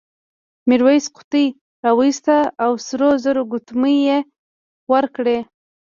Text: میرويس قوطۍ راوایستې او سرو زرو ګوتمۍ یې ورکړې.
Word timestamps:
میرويس 0.67 1.05
قوطۍ 1.15 1.45
راوایستې 1.85 2.37
او 2.63 2.71
سرو 2.87 3.09
زرو 3.23 3.41
ګوتمۍ 3.51 3.95
یې 4.07 4.17
ورکړې. 4.91 5.37